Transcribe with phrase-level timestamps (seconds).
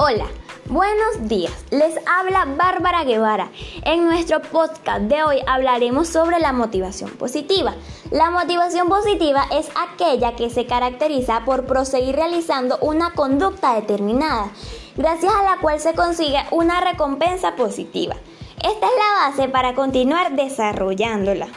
[0.00, 0.26] Hola,
[0.66, 1.52] buenos días.
[1.72, 3.50] Les habla Bárbara Guevara.
[3.82, 7.74] En nuestro podcast de hoy hablaremos sobre la motivación positiva.
[8.12, 14.52] La motivación positiva es aquella que se caracteriza por proseguir realizando una conducta determinada,
[14.96, 18.14] gracias a la cual se consigue una recompensa positiva.
[18.58, 21.48] Esta es la base para continuar desarrollándola.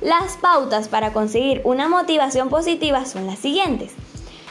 [0.00, 3.92] Las pautas para conseguir una motivación positiva son las siguientes.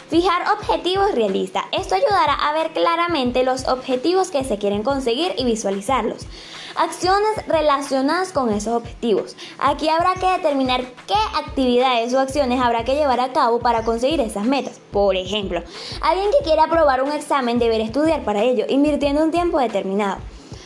[0.10, 1.64] Fijar objetivos realistas.
[1.72, 6.28] Esto ayudará a ver claramente los objetivos que se quieren conseguir y visualizarlos.
[6.76, 9.36] Acciones relacionadas con esos objetivos.
[9.58, 14.20] Aquí habrá que determinar qué actividades o acciones habrá que llevar a cabo para conseguir
[14.20, 14.80] esas metas.
[14.92, 15.64] Por ejemplo,
[16.02, 20.18] alguien que quiera aprobar un examen deberá estudiar para ello, invirtiendo un tiempo determinado.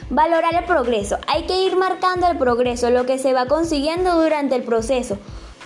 [0.09, 1.17] Valorar el progreso.
[1.27, 5.17] Hay que ir marcando el progreso, lo que se va consiguiendo durante el proceso,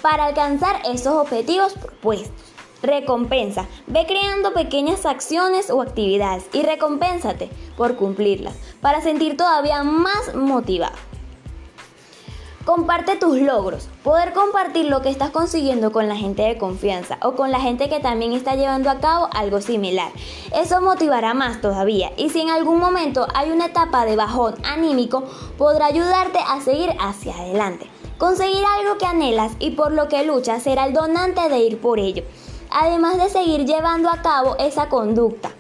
[0.04, 2.53] para alcanzar esos objetivos propuestos.
[2.84, 3.66] Recompensa.
[3.88, 10.98] Ve creando pequeñas acciones o actividades y recompénsate por cumplirlas para sentir todavía más motivado.
[12.66, 13.88] Comparte tus logros.
[14.04, 17.88] Poder compartir lo que estás consiguiendo con la gente de confianza o con la gente
[17.88, 20.12] que también está llevando a cabo algo similar.
[20.54, 22.12] Eso motivará más todavía.
[22.18, 25.24] Y si en algún momento hay una etapa de bajón anímico,
[25.58, 27.88] podrá ayudarte a seguir hacia adelante.
[28.18, 32.00] Conseguir algo que anhelas y por lo que luchas será el donante de ir por
[32.00, 32.24] ello
[32.74, 35.52] además de seguir llevando a cabo esa conducta,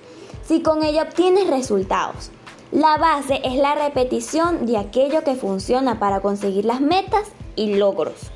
[0.45, 2.31] si con ella obtienes resultados.
[2.71, 8.31] La base es la repetición de aquello que funciona para conseguir las metas y logros.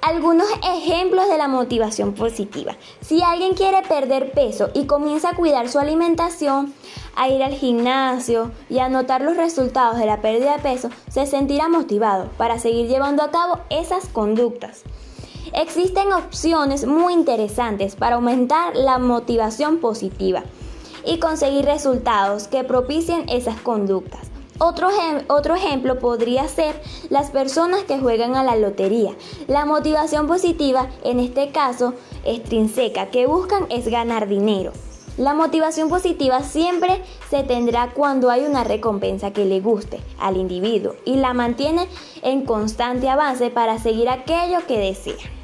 [0.00, 2.76] Algunos ejemplos de la motivación positiva.
[3.00, 6.72] Si alguien quiere perder peso y comienza a cuidar su alimentación,
[7.16, 11.26] a ir al gimnasio y a notar los resultados de la pérdida de peso, se
[11.26, 14.84] sentirá motivado para seguir llevando a cabo esas conductas.
[15.54, 20.42] Existen opciones muy interesantes para aumentar la motivación positiva
[21.04, 24.28] y conseguir resultados que propicien esas conductas.
[24.60, 24.88] Otro,
[25.28, 29.14] otro, ejemplo podría ser las personas que juegan a la lotería.
[29.46, 31.94] La motivación positiva, en este caso
[32.24, 34.72] extrínseca, que buscan es ganar dinero.
[35.16, 40.94] La motivación positiva siempre se tendrá cuando hay una recompensa que le guste al individuo
[41.04, 41.88] y la mantiene
[42.22, 45.37] en constante avance para seguir aquello que desea.